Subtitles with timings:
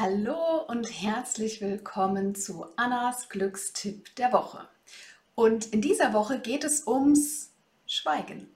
[0.00, 4.68] Hallo und herzlich willkommen zu Annas Glückstipp der Woche.
[5.34, 7.50] Und in dieser Woche geht es ums
[7.84, 8.46] Schweigen.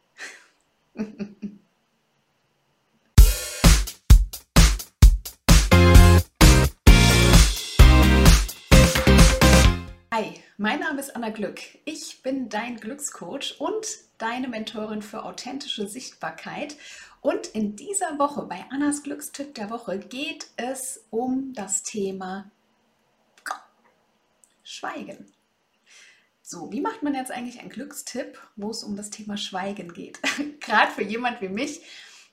[10.14, 11.60] Hi, mein Name ist Anna Glück.
[11.84, 13.84] Ich bin dein Glückscoach und
[14.18, 16.76] deine Mentorin für authentische Sichtbarkeit.
[17.22, 22.50] Und in dieser Woche bei Annas Glückstipp der Woche geht es um das Thema
[24.64, 25.32] Schweigen.
[26.42, 30.18] So, wie macht man jetzt eigentlich einen Glückstipp, wo es um das Thema Schweigen geht?
[30.60, 31.82] Gerade für jemand wie mich,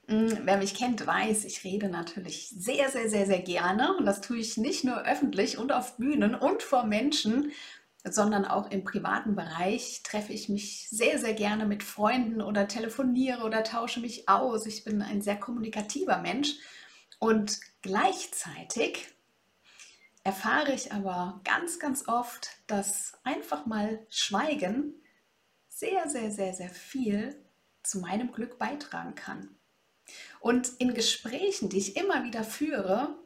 [0.07, 3.95] hm, wer mich kennt, weiß, ich rede natürlich sehr, sehr, sehr, sehr gerne.
[3.95, 7.51] Und das tue ich nicht nur öffentlich und auf Bühnen und vor Menschen,
[8.03, 13.43] sondern auch im privaten Bereich treffe ich mich sehr, sehr gerne mit Freunden oder telefoniere
[13.43, 14.65] oder tausche mich aus.
[14.65, 16.55] Ich bin ein sehr kommunikativer Mensch
[17.19, 19.09] und gleichzeitig
[20.23, 24.93] erfahre ich aber ganz, ganz oft, dass einfach mal Schweigen
[25.67, 27.35] sehr, sehr, sehr, sehr viel
[27.83, 29.55] zu meinem Glück beitragen kann.
[30.39, 33.17] Und in Gesprächen, die ich immer wieder führe,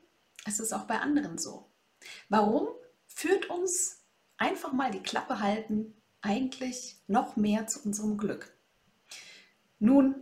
[0.46, 1.70] ist es auch bei anderen so.
[2.30, 2.68] Warum
[3.08, 4.03] führt uns
[4.38, 8.56] einfach mal die Klappe halten, eigentlich noch mehr zu unserem Glück.
[9.80, 10.16] Nun,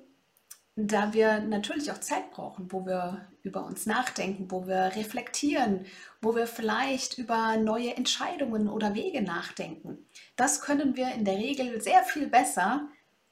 [0.75, 5.85] da wir natürlich auch Zeit brauchen, wo wir über uns nachdenken, wo wir reflektieren,
[6.21, 11.81] wo wir vielleicht über neue Entscheidungen oder Wege nachdenken, das können wir in der Regel
[11.81, 12.87] sehr viel besser,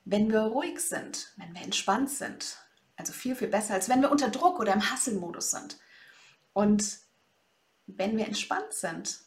[0.06, 2.58] wenn wir ruhig sind, wenn wir entspannt sind.
[2.96, 5.80] Also viel, viel besser, als wenn wir unter Druck oder im Hasselmodus sind.
[6.54, 7.00] Und
[7.88, 9.20] wenn wir entspannt sind,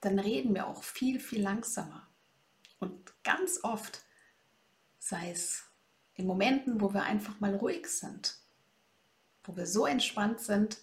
[0.00, 2.08] dann reden wir auch viel, viel langsamer.
[2.78, 4.02] Und ganz oft,
[4.98, 5.64] sei es
[6.14, 8.38] in Momenten, wo wir einfach mal ruhig sind,
[9.44, 10.78] wo wir so entspannt sind,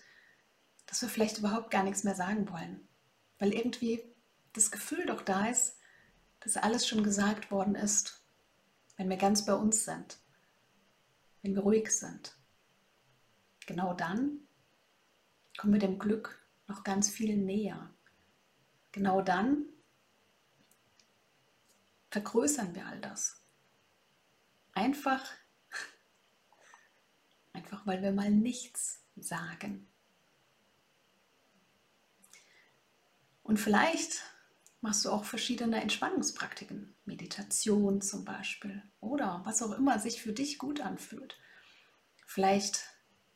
[0.86, 2.88] dass wir vielleicht überhaupt gar nichts mehr sagen wollen,
[3.40, 4.04] weil irgendwie
[4.54, 5.78] das Gefühl doch da ist,
[6.40, 8.24] dass alles schon gesagt worden ist,
[8.96, 10.18] wenn wir ganz bei uns sind,
[11.42, 12.36] wenn wir ruhig sind.
[13.66, 14.48] Genau dann
[15.58, 17.94] kommen wir dem Glück noch ganz viel näher
[18.92, 19.66] genau dann
[22.10, 23.42] vergrößern wir all das.
[24.74, 25.24] Einfach,
[27.54, 29.88] einfach weil wir mal nichts sagen.
[33.44, 34.24] Und vielleicht
[34.82, 40.58] machst du auch verschiedene Entspannungspraktiken, Meditation zum Beispiel oder was auch immer sich für dich
[40.58, 41.40] gut anfühlt.
[42.26, 42.84] Vielleicht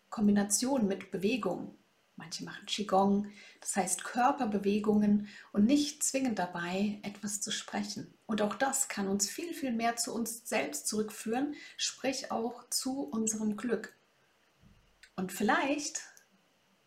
[0.09, 1.77] Kombination mit Bewegung,
[2.21, 8.13] Manche machen Qigong, das heißt Körperbewegungen und nicht zwingend dabei, etwas zu sprechen.
[8.27, 13.01] Und auch das kann uns viel, viel mehr zu uns selbst zurückführen, sprich auch zu
[13.01, 13.97] unserem Glück.
[15.15, 16.03] Und vielleicht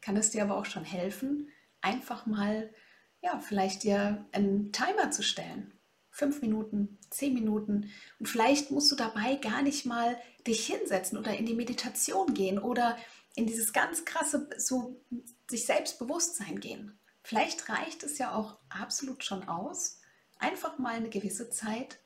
[0.00, 1.48] kann es dir aber auch schon helfen,
[1.80, 2.72] einfach mal,
[3.20, 5.72] ja, vielleicht dir einen Timer zu stellen.
[6.10, 7.90] Fünf Minuten, zehn Minuten.
[8.20, 12.60] Und vielleicht musst du dabei gar nicht mal dich hinsetzen oder in die Meditation gehen
[12.60, 12.96] oder
[13.34, 15.00] in dieses ganz krasse, so
[15.48, 16.98] sich Selbstbewusstsein gehen.
[17.22, 20.00] Vielleicht reicht es ja auch absolut schon aus,
[20.36, 21.98] einfach mal eine gewisse Zeit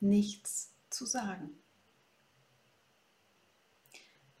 [0.00, 1.58] nichts zu sagen.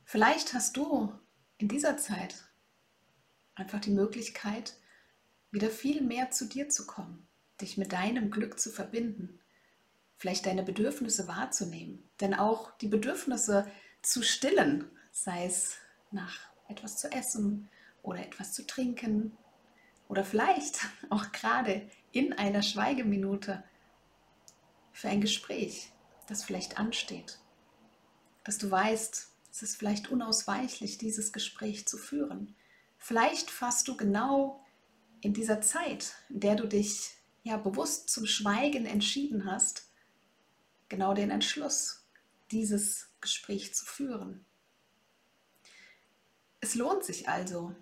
[0.04, 1.12] Vielleicht hast du
[1.56, 2.48] in dieser Zeit
[3.54, 4.74] einfach die Möglichkeit,
[5.50, 7.26] wieder viel mehr zu dir zu kommen,
[7.60, 9.40] dich mit deinem Glück zu verbinden,
[10.16, 12.10] vielleicht deine Bedürfnisse wahrzunehmen.
[12.20, 13.70] Denn auch die Bedürfnisse
[14.02, 15.76] zu stillen, sei es
[16.10, 17.68] nach etwas zu essen
[18.02, 19.36] oder etwas zu trinken.
[20.08, 20.80] Oder vielleicht
[21.10, 23.62] auch gerade in einer Schweigeminute
[24.92, 25.90] für ein Gespräch,
[26.28, 27.38] das vielleicht ansteht,
[28.44, 32.54] dass du weißt, es ist vielleicht unausweichlich, dieses Gespräch zu führen.
[32.98, 34.64] Vielleicht fasst du genau
[35.20, 39.90] in dieser Zeit, in der du dich ja bewusst zum Schweigen entschieden hast,
[40.88, 42.01] genau den Entschluss,
[42.52, 44.44] dieses Gespräch zu führen.
[46.60, 47.74] Es lohnt sich also,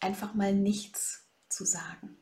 [0.00, 2.16] einfach mal nichts zu sagen.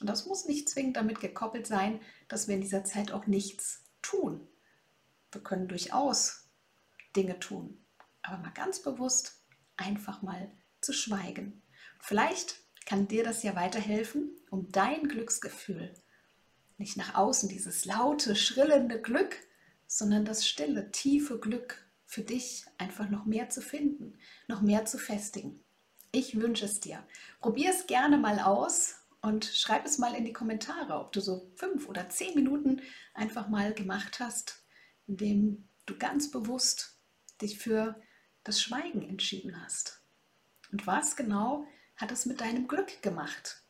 [0.00, 3.82] Und das muss nicht zwingend damit gekoppelt sein, dass wir in dieser Zeit auch nichts
[4.02, 4.46] tun.
[5.32, 6.44] Wir können durchaus
[7.14, 7.82] Dinge tun,
[8.22, 9.42] aber mal ganz bewusst
[9.76, 11.62] einfach mal zu schweigen.
[12.00, 15.94] Vielleicht kann dir das ja weiterhelfen, um dein Glücksgefühl
[16.78, 19.36] nicht nach außen, dieses laute, schrillende Glück
[19.86, 24.18] sondern das stille, tiefe Glück für dich einfach noch mehr zu finden,
[24.48, 25.64] noch mehr zu festigen.
[26.12, 27.06] Ich wünsche es dir.
[27.40, 31.50] Probier es gerne mal aus und schreib es mal in die Kommentare, ob du so
[31.56, 32.80] fünf oder zehn Minuten
[33.12, 34.62] einfach mal gemacht hast,
[35.06, 36.98] indem du ganz bewusst
[37.40, 38.00] dich für
[38.44, 40.02] das Schweigen entschieden hast?
[40.72, 41.66] Und was genau
[41.96, 43.62] hat es mit deinem Glück gemacht?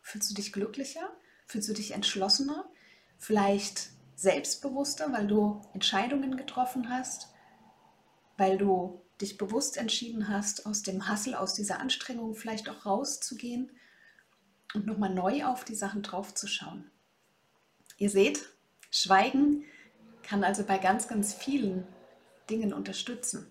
[0.00, 1.14] Fühlst du dich glücklicher?
[1.46, 2.70] Fühlst du dich entschlossener?
[3.18, 7.28] Vielleicht selbstbewusster, weil du Entscheidungen getroffen hast?
[8.36, 13.70] Weil du dich bewusst entschieden hast, aus dem Hassel, aus dieser Anstrengung vielleicht auch rauszugehen
[14.74, 16.90] und nochmal neu auf die Sachen draufzuschauen?
[17.98, 18.48] Ihr seht,
[18.90, 19.64] Schweigen
[20.22, 21.86] kann also bei ganz, ganz vielen
[22.50, 23.50] Dingen unterstützen.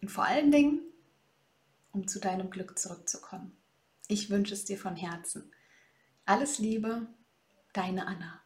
[0.00, 0.80] Und vor allen Dingen,
[1.92, 3.56] um zu deinem Glück zurückzukommen.
[4.08, 5.52] Ich wünsche es dir von Herzen.
[6.24, 7.06] Alles Liebe,
[7.72, 8.40] deine Anna.